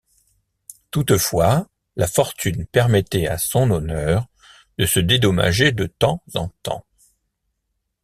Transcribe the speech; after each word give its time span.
Toutefois, 0.89 1.67
la 1.95 2.07
fortune 2.07 2.65
permettait 2.65 3.27
à 3.27 3.37
Son 3.37 3.69
Honneur 3.69 4.25
de 4.79 4.87
se 4.87 4.99
dédommager 4.99 5.73
de 5.73 5.85
temps 5.85 6.23
en 6.33 6.49
temps. 6.63 6.87